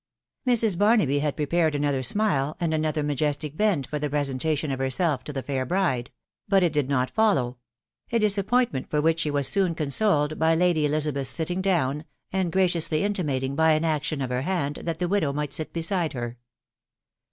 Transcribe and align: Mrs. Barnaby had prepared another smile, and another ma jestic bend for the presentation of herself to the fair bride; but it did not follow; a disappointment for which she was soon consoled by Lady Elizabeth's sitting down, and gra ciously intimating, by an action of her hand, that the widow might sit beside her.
Mrs. 0.47 0.79
Barnaby 0.79 1.19
had 1.19 1.35
prepared 1.35 1.75
another 1.75 2.01
smile, 2.01 2.57
and 2.59 2.73
another 2.73 3.03
ma 3.03 3.13
jestic 3.13 3.55
bend 3.55 3.85
for 3.85 3.99
the 3.99 4.09
presentation 4.09 4.71
of 4.71 4.79
herself 4.79 5.23
to 5.25 5.31
the 5.31 5.43
fair 5.43 5.63
bride; 5.63 6.09
but 6.47 6.63
it 6.63 6.73
did 6.73 6.89
not 6.89 7.11
follow; 7.11 7.59
a 8.11 8.17
disappointment 8.17 8.89
for 8.89 8.99
which 8.99 9.19
she 9.19 9.29
was 9.29 9.47
soon 9.47 9.75
consoled 9.75 10.39
by 10.39 10.55
Lady 10.55 10.87
Elizabeth's 10.87 11.29
sitting 11.29 11.61
down, 11.61 12.03
and 12.33 12.51
gra 12.51 12.65
ciously 12.65 13.01
intimating, 13.01 13.55
by 13.55 13.73
an 13.73 13.85
action 13.85 14.21
of 14.21 14.31
her 14.31 14.41
hand, 14.41 14.77
that 14.85 14.97
the 14.97 15.07
widow 15.07 15.31
might 15.31 15.53
sit 15.53 15.71
beside 15.71 16.13
her. 16.13 16.39